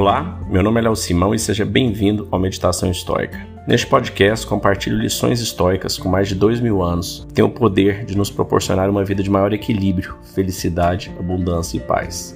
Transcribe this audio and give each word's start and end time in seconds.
Olá, 0.00 0.40
meu 0.48 0.62
nome 0.62 0.80
é 0.80 0.84
Léo 0.84 0.96
Simão 0.96 1.34
e 1.34 1.38
seja 1.38 1.62
bem-vindo 1.62 2.26
ao 2.30 2.40
Meditação 2.40 2.90
Histórica. 2.90 3.46
Neste 3.68 3.86
podcast, 3.86 4.46
compartilho 4.46 4.96
lições 4.96 5.42
históricas 5.42 5.98
com 5.98 6.08
mais 6.08 6.26
de 6.26 6.34
dois 6.34 6.58
mil 6.58 6.82
anos 6.82 7.26
que 7.28 7.34
têm 7.34 7.44
o 7.44 7.50
poder 7.50 8.06
de 8.06 8.16
nos 8.16 8.30
proporcionar 8.30 8.88
uma 8.88 9.04
vida 9.04 9.22
de 9.22 9.28
maior 9.28 9.52
equilíbrio, 9.52 10.16
felicidade, 10.34 11.14
abundância 11.18 11.76
e 11.76 11.80
paz. 11.80 12.34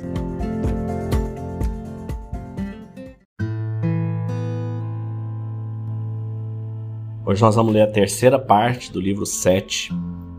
Hoje 7.24 7.40
nós 7.40 7.54
vamos 7.54 7.72
ler 7.72 7.80
a 7.80 7.90
terceira 7.90 8.38
parte 8.38 8.92
do 8.92 9.00
livro 9.00 9.24
7 9.24 9.90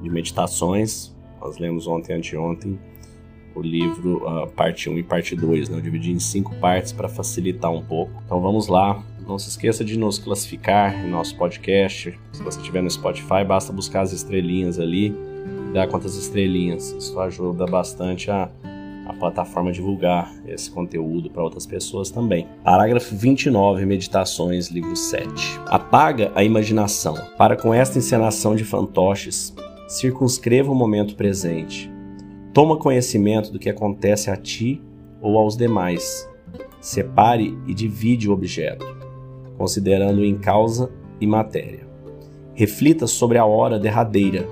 de 0.04 0.10
Meditações. 0.12 1.12
Nós 1.42 1.58
lemos 1.58 1.88
ontem 1.88 2.14
e 2.14 2.18
anteontem 2.18 2.80
o 3.56 3.62
livro 3.62 4.18
uh, 4.28 4.48
parte 4.48 4.90
1 4.90 4.98
e 5.00 5.04
parte 5.04 5.36
2, 5.36 5.70
né? 5.70 5.78
Eu 5.78 5.82
dividi 5.82 6.12
em 6.12 6.20
cinco 6.20 6.54
partes 6.56 6.92
para 6.92 7.08
facilitar 7.08 7.72
um 7.72 7.82
pouco. 7.82 8.22
Então 8.26 8.42
vamos 8.42 8.68
lá. 8.68 9.02
Não 9.26 9.40
se 9.40 9.50
esqueça 9.50 9.84
de 9.84 9.98
nos 9.98 10.20
classificar 10.20 11.04
em 11.04 11.10
nosso 11.10 11.36
podcast. 11.36 12.14
Se 12.32 12.44
você 12.44 12.60
estiver 12.60 12.84
no 12.84 12.92
Spotify, 12.92 13.44
basta 13.48 13.74
buscar 13.74 14.02
as 14.02 14.12
estrelinhas 14.12 14.78
ali 14.78 15.08
e 15.08 15.74
dar 15.74 15.88
quantas 15.88 16.16
estrelinhas. 16.16 16.92
Isso 16.92 17.20
ajuda 17.20 17.66
bastante 17.66 18.30
a, 18.30 18.52
a 19.08 19.14
plataforma 19.14 19.70
a 19.70 19.74
divulgar 19.74 20.32
esse 20.46 20.70
conteúdo 20.70 21.32
para 21.32 21.42
outras 21.42 21.66
pessoas 21.66 22.12
também. 22.12 22.48
Parágrafo 22.64 23.16
29, 23.16 23.84
Meditações, 23.86 24.70
livro 24.70 24.96
7. 24.96 25.60
Apaga 25.66 26.32
a 26.36 26.44
imaginação. 26.44 27.16
Para 27.36 27.56
com 27.56 27.74
esta 27.74 27.98
encenação 27.98 28.56
de 28.56 28.64
fantoches, 28.64 29.56
circunscreva 29.88 30.72
o 30.72 30.76
momento 30.76 31.16
presente 31.16 31.95
Toma 32.56 32.78
conhecimento 32.78 33.52
do 33.52 33.60
que 33.60 33.70
acontece 33.70 34.32
a 34.32 34.38
ti 34.38 34.82
ou 35.22 35.38
aos 35.38 35.58
demais. 35.58 36.26
Separe 36.80 37.54
e 37.68 37.74
divide 37.74 38.30
o 38.30 38.32
objeto, 38.32 38.86
considerando 39.58 40.24
em 40.24 40.38
causa 40.38 40.90
e 41.20 41.28
matéria. 41.28 41.86
Reflita 42.54 43.08
sobre 43.08 43.38
a 43.38 43.46
hora 43.46 43.78
derradeira. 43.78 44.48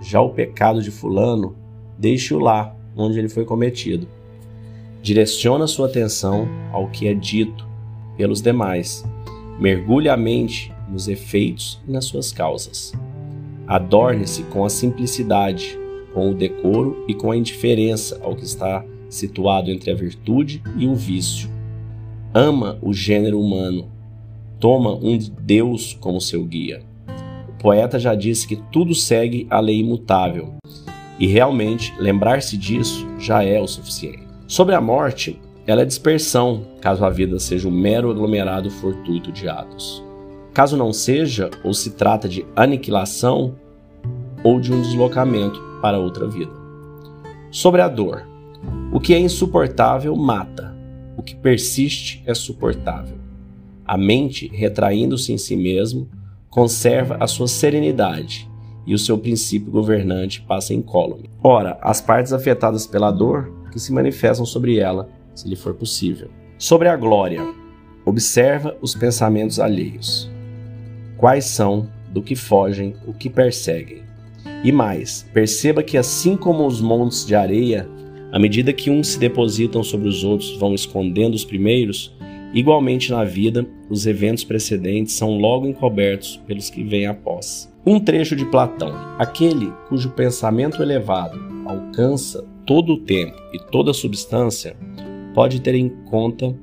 Já 0.00 0.20
o 0.20 0.30
pecado 0.30 0.80
de 0.80 0.92
Fulano, 0.92 1.56
deixe-o 1.98 2.38
lá, 2.38 2.72
onde 2.96 3.18
ele 3.18 3.28
foi 3.28 3.44
cometido. 3.44 4.06
Direciona 5.02 5.66
sua 5.66 5.88
atenção 5.88 6.46
ao 6.72 6.86
que 6.86 7.08
é 7.08 7.14
dito 7.14 7.66
pelos 8.16 8.40
demais. 8.40 9.04
Mergulhe 9.58 10.08
a 10.08 10.16
mente 10.16 10.72
nos 10.88 11.08
efeitos 11.08 11.82
e 11.88 11.90
nas 11.90 12.04
suas 12.04 12.30
causas. 12.30 12.92
Adorne-se 13.66 14.44
com 14.44 14.64
a 14.64 14.70
simplicidade, 14.70 15.79
com 16.12 16.30
o 16.30 16.34
decoro 16.34 17.04
e 17.08 17.14
com 17.14 17.30
a 17.30 17.36
indiferença 17.36 18.20
ao 18.22 18.34
que 18.34 18.44
está 18.44 18.84
situado 19.08 19.70
entre 19.70 19.90
a 19.90 19.94
virtude 19.94 20.62
e 20.76 20.86
o 20.86 20.94
vício. 20.94 21.50
Ama 22.32 22.78
o 22.80 22.92
gênero 22.92 23.40
humano, 23.40 23.90
toma 24.58 24.94
um 24.94 25.18
Deus 25.18 25.96
como 26.00 26.20
seu 26.20 26.44
guia. 26.44 26.82
O 27.48 27.52
poeta 27.60 27.98
já 27.98 28.14
disse 28.14 28.46
que 28.46 28.56
tudo 28.70 28.94
segue 28.94 29.46
a 29.50 29.58
lei 29.58 29.80
imutável, 29.80 30.54
e 31.18 31.26
realmente 31.26 31.92
lembrar-se 31.98 32.56
disso 32.56 33.06
já 33.18 33.42
é 33.42 33.60
o 33.60 33.66
suficiente. 33.66 34.22
Sobre 34.46 34.74
a 34.74 34.80
morte, 34.80 35.38
ela 35.66 35.82
é 35.82 35.84
dispersão, 35.84 36.62
caso 36.80 37.04
a 37.04 37.10
vida 37.10 37.38
seja 37.38 37.68
um 37.68 37.72
mero 37.72 38.10
aglomerado 38.10 38.70
fortuito 38.70 39.30
de 39.30 39.48
atos. 39.48 40.02
Caso 40.54 40.76
não 40.76 40.92
seja, 40.92 41.50
ou 41.62 41.72
se 41.74 41.90
trata 41.90 42.28
de 42.28 42.44
aniquilação 42.56 43.54
ou 44.42 44.58
de 44.58 44.72
um 44.72 44.80
deslocamento 44.80 45.69
para 45.80 45.98
outra 45.98 46.26
vida. 46.26 46.52
Sobre 47.50 47.80
a 47.80 47.88
dor. 47.88 48.26
O 48.92 49.00
que 49.00 49.14
é 49.14 49.18
insuportável 49.18 50.14
mata, 50.14 50.76
o 51.16 51.22
que 51.22 51.34
persiste 51.34 52.22
é 52.26 52.34
suportável. 52.34 53.16
A 53.86 53.96
mente, 53.96 54.48
retraindo-se 54.52 55.32
em 55.32 55.38
si 55.38 55.56
mesmo, 55.56 56.08
conserva 56.48 57.16
a 57.20 57.26
sua 57.26 57.48
serenidade 57.48 58.48
e 58.86 58.94
o 58.94 58.98
seu 58.98 59.16
princípio 59.16 59.70
governante 59.70 60.42
passa 60.42 60.74
incólume. 60.74 61.30
Ora, 61.42 61.78
as 61.80 62.00
partes 62.00 62.32
afetadas 62.32 62.86
pela 62.86 63.10
dor 63.10 63.52
que 63.70 63.78
se 63.78 63.92
manifestam 63.92 64.44
sobre 64.44 64.78
ela, 64.78 65.08
se 65.34 65.48
lhe 65.48 65.56
for 65.56 65.74
possível. 65.74 66.28
Sobre 66.58 66.88
a 66.88 66.96
glória, 66.96 67.40
observa 68.04 68.76
os 68.80 68.94
pensamentos 68.94 69.60
alheios. 69.60 70.30
Quais 71.16 71.44
são, 71.44 71.88
do 72.10 72.22
que 72.22 72.34
fogem, 72.34 72.96
o 73.06 73.12
que 73.12 73.30
perseguem. 73.30 74.02
E 74.62 74.70
mais, 74.70 75.28
perceba 75.32 75.82
que 75.82 75.96
assim 75.96 76.36
como 76.36 76.66
os 76.66 76.80
montes 76.80 77.26
de 77.26 77.34
areia, 77.34 77.88
à 78.32 78.38
medida 78.38 78.72
que 78.72 78.90
uns 78.90 79.08
se 79.08 79.18
depositam 79.18 79.82
sobre 79.82 80.08
os 80.08 80.22
outros 80.22 80.56
vão 80.56 80.74
escondendo 80.74 81.34
os 81.34 81.44
primeiros, 81.44 82.14
igualmente 82.52 83.10
na 83.10 83.24
vida, 83.24 83.66
os 83.88 84.06
eventos 84.06 84.44
precedentes 84.44 85.14
são 85.14 85.38
logo 85.38 85.66
encobertos 85.66 86.36
pelos 86.46 86.68
que 86.68 86.84
vêm 86.84 87.06
após. 87.06 87.72
Um 87.86 87.98
trecho 87.98 88.36
de 88.36 88.44
Platão: 88.44 88.92
aquele 89.18 89.72
cujo 89.88 90.10
pensamento 90.10 90.82
elevado 90.82 91.38
alcança 91.66 92.44
todo 92.66 92.94
o 92.94 93.00
tempo 93.00 93.36
e 93.52 93.58
toda 93.70 93.90
a 93.90 93.94
substância, 93.94 94.76
pode 95.34 95.60
ter 95.60 95.74
em 95.74 95.88
conta 96.10 96.54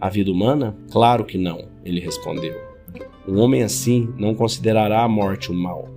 a 0.00 0.08
vida 0.08 0.30
humana? 0.30 0.76
Claro 0.90 1.24
que 1.24 1.38
não, 1.38 1.68
ele 1.84 2.00
respondeu. 2.00 2.54
Um 3.26 3.38
homem 3.38 3.62
assim 3.62 4.08
não 4.18 4.34
considerará 4.34 5.02
a 5.02 5.08
morte 5.08 5.50
o 5.50 5.54
mal, 5.54 5.88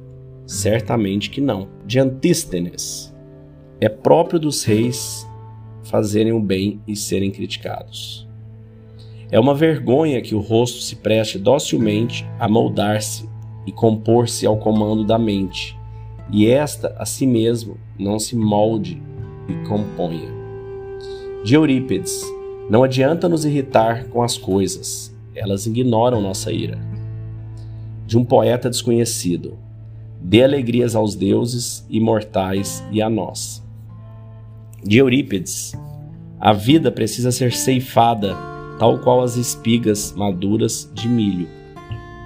Certamente 0.48 1.30
que 1.30 1.42
não. 1.42 1.68
De 1.86 2.00
Antístenes. 2.00 3.14
É 3.82 3.90
próprio 3.90 4.40
dos 4.40 4.64
reis 4.64 5.28
fazerem 5.84 6.32
o 6.32 6.40
bem 6.40 6.82
e 6.88 6.96
serem 6.96 7.30
criticados. 7.30 8.26
É 9.30 9.38
uma 9.38 9.54
vergonha 9.54 10.22
que 10.22 10.34
o 10.34 10.40
rosto 10.40 10.82
se 10.82 10.96
preste 10.96 11.38
docilmente 11.38 12.26
a 12.40 12.48
moldar-se 12.48 13.30
e 13.66 13.74
compor-se 13.74 14.46
ao 14.46 14.58
comando 14.58 15.04
da 15.04 15.20
mente, 15.20 15.78
e 16.32 16.48
esta 16.48 16.96
a 16.98 17.06
si 17.06 17.28
mesmo 17.28 17.78
não 18.00 18.18
se 18.18 18.36
molde 18.38 19.02
e 19.50 19.68
componha. 19.68 20.32
De 21.44 21.56
Eurípides, 21.56 22.24
não 22.70 22.84
adianta 22.84 23.28
nos 23.28 23.44
irritar 23.44 24.06
com 24.06 24.24
as 24.24 24.38
coisas, 24.38 25.14
elas 25.36 25.66
ignoram 25.66 26.22
nossa 26.22 26.54
ira. 26.54 26.80
De 28.06 28.18
um 28.18 28.24
poeta 28.24 28.70
desconhecido, 28.70 29.58
Dê 30.20 30.44
alegrias 30.44 30.96
aos 30.96 31.16
deuses 31.16 31.86
imortais 31.90 32.84
e 32.92 33.02
a 33.02 33.10
nós. 33.10 33.64
De 34.84 34.98
Eurípides, 34.98 35.74
a 36.40 36.54
vida 36.54 36.92
precisa 36.92 37.32
ser 37.32 37.52
ceifada, 37.52 38.36
tal 38.78 39.00
qual 39.00 39.22
as 39.22 39.36
espigas 39.36 40.14
maduras 40.16 40.90
de 40.94 41.08
milho. 41.08 41.48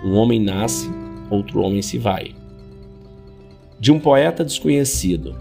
Um 0.04 0.16
homem 0.16 0.40
nasce, 0.40 0.90
outro 1.30 1.62
homem 1.62 1.82
se 1.82 1.98
vai. 1.98 2.36
De 3.80 3.92
um 3.92 4.00
poeta 4.00 4.44
desconhecido, 4.44 5.36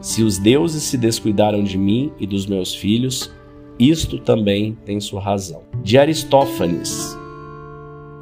se 0.00 0.22
os 0.22 0.38
deuses 0.38 0.82
se 0.84 0.96
descuidaram 0.96 1.64
de 1.64 1.76
mim 1.76 2.12
e 2.18 2.26
dos 2.26 2.46
meus 2.46 2.74
filhos, 2.74 3.30
isto 3.78 4.18
também 4.18 4.76
tem 4.84 5.00
sua 5.00 5.20
razão. 5.20 5.62
De 5.82 5.98
Aristófanes, 5.98 7.16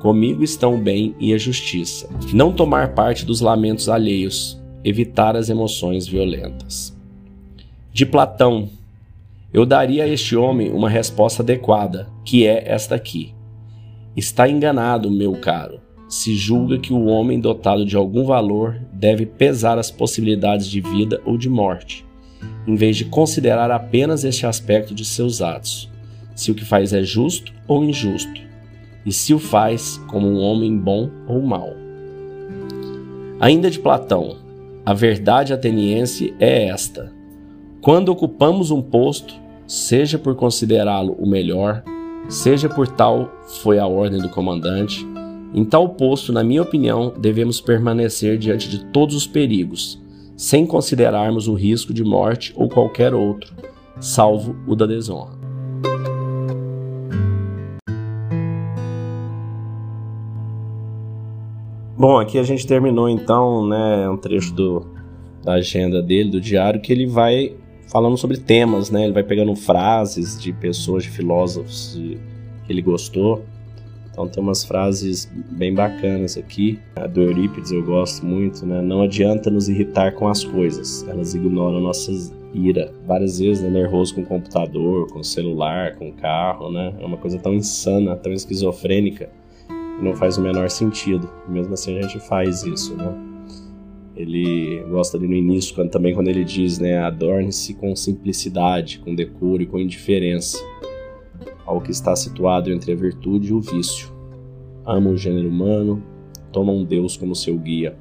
Comigo 0.04 0.44
estão 0.44 0.74
o 0.74 0.76
bem 0.76 1.14
e 1.18 1.32
a 1.32 1.38
justiça. 1.38 2.10
Não 2.30 2.52
tomar 2.52 2.92
parte 2.92 3.24
dos 3.24 3.40
lamentos 3.40 3.88
alheios, 3.88 4.62
evitar 4.84 5.34
as 5.34 5.48
emoções 5.48 6.06
violentas. 6.06 6.94
De 7.90 8.04
Platão, 8.04 8.68
eu 9.50 9.64
daria 9.64 10.04
a 10.04 10.06
este 10.06 10.36
homem 10.36 10.70
uma 10.70 10.90
resposta 10.90 11.42
adequada, 11.42 12.06
que 12.22 12.46
é 12.46 12.70
esta 12.70 12.94
aqui. 12.94 13.32
Está 14.14 14.46
enganado, 14.46 15.10
meu 15.10 15.32
caro, 15.40 15.80
se 16.06 16.34
julga 16.34 16.78
que 16.78 16.92
o 16.92 17.06
homem 17.06 17.40
dotado 17.40 17.86
de 17.86 17.96
algum 17.96 18.26
valor 18.26 18.78
deve 18.92 19.24
pesar 19.24 19.78
as 19.78 19.90
possibilidades 19.90 20.66
de 20.66 20.82
vida 20.82 21.18
ou 21.24 21.38
de 21.38 21.48
morte, 21.48 22.04
em 22.66 22.74
vez 22.74 22.98
de 22.98 23.06
considerar 23.06 23.70
apenas 23.70 24.22
este 24.22 24.44
aspecto 24.44 24.94
de 24.94 25.02
seus 25.02 25.40
atos, 25.40 25.90
se 26.36 26.50
o 26.50 26.54
que 26.54 26.62
faz 26.62 26.92
é 26.92 27.02
justo 27.02 27.54
ou 27.66 27.82
injusto, 27.82 28.44
e 29.04 29.12
se 29.12 29.34
o 29.34 29.38
faz 29.38 29.98
como 30.08 30.26
um 30.26 30.38
homem 30.38 30.76
bom 30.76 31.10
ou 31.26 31.42
mau. 31.42 31.70
Ainda 33.40 33.70
de 33.70 33.78
Platão, 33.78 34.36
a 34.84 34.94
verdade 34.94 35.52
ateniense 35.52 36.34
é 36.38 36.68
esta: 36.68 37.12
quando 37.80 38.10
ocupamos 38.10 38.70
um 38.70 38.80
posto, 38.80 39.34
seja 39.66 40.18
por 40.18 40.34
considerá-lo 40.34 41.12
o 41.18 41.26
melhor, 41.26 41.82
seja 42.28 42.68
por 42.68 42.88
tal 42.88 43.30
foi 43.62 43.78
a 43.78 43.86
ordem 43.86 44.20
do 44.20 44.28
comandante, 44.28 45.06
em 45.54 45.64
tal 45.64 45.90
posto, 45.90 46.32
na 46.32 46.42
minha 46.42 46.62
opinião, 46.62 47.14
devemos 47.16 47.60
permanecer 47.60 48.36
diante 48.36 48.68
de 48.68 48.84
todos 48.86 49.14
os 49.14 49.24
perigos, 49.24 50.02
sem 50.36 50.66
considerarmos 50.66 51.46
o 51.46 51.54
risco 51.54 51.94
de 51.94 52.02
morte 52.02 52.52
ou 52.56 52.68
qualquer 52.68 53.14
outro, 53.14 53.54
salvo 54.00 54.56
o 54.66 54.74
da 54.74 54.84
desonra. 54.84 55.43
Bom, 62.06 62.18
aqui 62.18 62.38
a 62.38 62.42
gente 62.42 62.66
terminou 62.66 63.08
então, 63.08 63.66
né, 63.66 64.06
um 64.10 64.18
trecho 64.18 64.52
do, 64.52 64.86
da 65.42 65.54
agenda 65.54 66.02
dele, 66.02 66.32
do 66.32 66.38
diário, 66.38 66.78
que 66.78 66.92
ele 66.92 67.06
vai 67.06 67.56
falando 67.90 68.18
sobre 68.18 68.36
temas, 68.36 68.90
né? 68.90 69.04
Ele 69.04 69.14
vai 69.14 69.22
pegando 69.22 69.56
frases 69.56 70.38
de 70.38 70.52
pessoas, 70.52 71.04
de 71.04 71.08
filósofos, 71.08 71.98
que 72.66 72.70
ele 72.70 72.82
gostou. 72.82 73.42
Então 74.10 74.28
tem 74.28 74.42
umas 74.42 74.66
frases 74.66 75.32
bem 75.52 75.72
bacanas 75.72 76.36
aqui. 76.36 76.78
A 76.94 77.06
do 77.06 77.22
Eurípides 77.22 77.72
eu 77.72 77.82
gosto 77.82 78.26
muito, 78.26 78.66
né? 78.66 78.82
Não 78.82 79.00
adianta 79.00 79.50
nos 79.50 79.70
irritar 79.70 80.12
com 80.12 80.28
as 80.28 80.44
coisas, 80.44 81.08
elas 81.08 81.34
ignoram 81.34 81.80
nossas 81.80 82.34
ira. 82.52 82.92
Várias 83.06 83.38
vezes, 83.38 83.62
né? 83.62 83.70
Nervoso 83.70 84.14
com 84.14 84.20
o 84.20 84.26
computador, 84.26 85.10
com 85.10 85.20
o 85.20 85.24
celular, 85.24 85.94
com 85.96 86.10
o 86.10 86.12
carro, 86.12 86.70
né? 86.70 86.92
É 87.00 87.06
uma 87.06 87.16
coisa 87.16 87.38
tão 87.38 87.54
insana, 87.54 88.14
tão 88.14 88.30
esquizofrênica, 88.30 89.30
não 90.02 90.14
faz 90.14 90.36
o 90.36 90.42
menor 90.42 90.70
sentido. 90.70 91.28
Mesmo 91.48 91.74
assim 91.74 91.98
a 91.98 92.02
gente 92.02 92.20
faz 92.20 92.62
isso, 92.64 92.96
né? 92.96 93.14
Ele 94.16 94.84
gosta 94.88 95.16
ali 95.16 95.26
no 95.26 95.34
início, 95.34 95.74
quando, 95.74 95.90
também 95.90 96.14
quando 96.14 96.28
ele 96.28 96.44
diz, 96.44 96.78
né? 96.78 96.98
Adorne-se 96.98 97.74
com 97.74 97.94
simplicidade, 97.96 99.00
com 99.00 99.14
decoro 99.14 99.62
e 99.62 99.66
com 99.66 99.78
indiferença 99.78 100.58
ao 101.66 101.80
que 101.80 101.90
está 101.90 102.14
situado 102.14 102.70
entre 102.70 102.92
a 102.92 102.96
virtude 102.96 103.50
e 103.50 103.52
o 103.52 103.60
vício. 103.60 104.12
Ama 104.86 105.10
o 105.10 105.16
gênero 105.16 105.48
humano, 105.48 106.02
toma 106.52 106.72
um 106.72 106.84
Deus 106.84 107.16
como 107.16 107.34
seu 107.34 107.56
guia. 107.58 107.96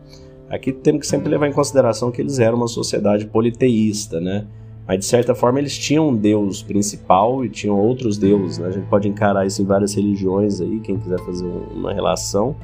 Aqui 0.49 0.71
temos 0.71 1.01
que 1.01 1.07
sempre 1.07 1.29
levar 1.29 1.47
em 1.47 1.53
consideração 1.53 2.11
que 2.11 2.21
eles 2.21 2.37
eram 2.37 2.57
uma 2.57 2.67
sociedade 2.67 3.25
politeísta, 3.25 4.19
né? 4.19 4.45
Mas 4.87 4.99
de 4.99 5.05
certa 5.05 5.33
forma 5.33 5.59
eles 5.59 5.77
tinham 5.77 6.09
um 6.09 6.15
deus 6.15 6.61
principal 6.61 7.45
e 7.45 7.49
tinham 7.49 7.79
outros 7.79 8.17
deuses. 8.17 8.57
Né? 8.57 8.67
A 8.67 8.71
gente 8.71 8.87
pode 8.87 9.07
encarar 9.07 9.45
isso 9.45 9.61
em 9.61 9.65
várias 9.65 9.93
religiões 9.93 10.59
aí, 10.59 10.79
quem 10.81 10.97
quiser 10.97 11.19
fazer 11.19 11.45
uma 11.45 11.93
relação. 11.93 12.55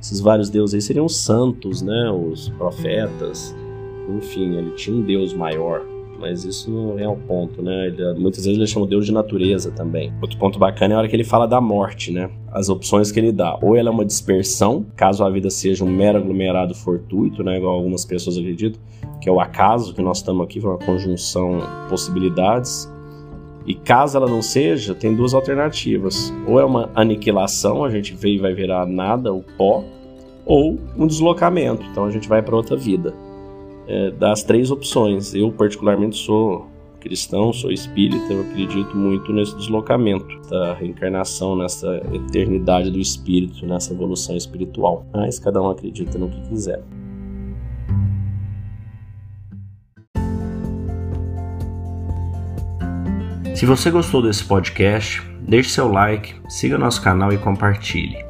Esses 0.00 0.20
vários 0.20 0.48
deuses 0.48 0.74
aí 0.74 0.80
seriam 0.80 1.04
os 1.04 1.18
santos, 1.18 1.82
né? 1.82 2.10
Os 2.10 2.48
profetas. 2.50 3.54
Enfim, 4.16 4.56
ele 4.56 4.70
tinha 4.70 4.96
um 4.96 5.02
deus 5.02 5.34
maior 5.34 5.84
mas 6.20 6.44
isso 6.44 6.70
não 6.70 6.98
é 6.98 7.08
o 7.08 7.16
ponto, 7.16 7.62
né? 7.62 7.86
Ele, 7.86 8.14
muitas 8.14 8.44
vezes 8.44 8.58
ele 8.58 8.66
chama 8.66 8.86
Deus 8.86 9.06
de 9.06 9.12
natureza 9.12 9.70
também. 9.70 10.12
Outro 10.20 10.38
ponto 10.38 10.58
bacana 10.58 10.92
é 10.92 10.96
a 10.96 10.98
hora 10.98 11.08
que 11.08 11.16
ele 11.16 11.24
fala 11.24 11.46
da 11.46 11.60
morte, 11.60 12.12
né? 12.12 12.30
As 12.52 12.68
opções 12.68 13.10
que 13.10 13.18
ele 13.18 13.32
dá. 13.32 13.58
Ou 13.62 13.74
ela 13.74 13.88
é 13.88 13.92
uma 13.92 14.04
dispersão, 14.04 14.84
caso 14.94 15.24
a 15.24 15.30
vida 15.30 15.48
seja 15.48 15.82
um 15.82 15.90
mero 15.90 16.18
aglomerado 16.18 16.74
fortuito, 16.74 17.42
né? 17.42 17.56
Igual 17.56 17.74
algumas 17.74 18.04
pessoas 18.04 18.36
acreditam, 18.36 18.80
que 19.20 19.28
é 19.28 19.32
o 19.32 19.40
acaso 19.40 19.94
que 19.94 20.02
nós 20.02 20.18
estamos 20.18 20.44
aqui, 20.44 20.60
uma 20.60 20.78
conjunção 20.78 21.58
de 21.58 21.88
possibilidades. 21.88 22.90
E 23.66 23.74
caso 23.74 24.18
ela 24.18 24.28
não 24.28 24.42
seja, 24.42 24.94
tem 24.94 25.14
duas 25.14 25.32
alternativas. 25.32 26.32
Ou 26.46 26.60
é 26.60 26.64
uma 26.64 26.90
aniquilação, 26.94 27.82
a 27.82 27.90
gente 27.90 28.14
veio 28.14 28.36
e 28.36 28.38
vai 28.38 28.52
virar 28.52 28.86
nada, 28.86 29.32
o 29.32 29.42
pó, 29.56 29.82
ou 30.44 30.78
um 30.98 31.06
deslocamento. 31.06 31.82
Então 31.90 32.04
a 32.04 32.10
gente 32.10 32.28
vai 32.28 32.42
para 32.42 32.54
outra 32.54 32.76
vida 32.76 33.14
é, 33.90 34.10
das 34.12 34.44
três 34.44 34.70
opções. 34.70 35.34
Eu, 35.34 35.50
particularmente, 35.50 36.16
sou 36.16 36.68
cristão, 37.00 37.52
sou 37.52 37.72
espírita, 37.72 38.32
eu 38.32 38.42
acredito 38.42 38.96
muito 38.96 39.32
nesse 39.32 39.56
deslocamento, 39.56 40.38
da 40.48 40.74
reencarnação, 40.74 41.56
nessa 41.56 41.96
eternidade 42.12 42.90
do 42.90 43.00
espírito, 43.00 43.66
nessa 43.66 43.92
evolução 43.92 44.36
espiritual. 44.36 45.04
Mas 45.12 45.38
cada 45.38 45.60
um 45.60 45.70
acredita 45.70 46.18
no 46.18 46.28
que 46.28 46.40
quiser. 46.48 46.82
Se 53.54 53.66
você 53.66 53.90
gostou 53.90 54.22
desse 54.22 54.44
podcast, 54.44 55.20
deixe 55.40 55.70
seu 55.70 55.90
like, 55.90 56.34
siga 56.48 56.78
nosso 56.78 57.02
canal 57.02 57.32
e 57.32 57.38
compartilhe. 57.38 58.29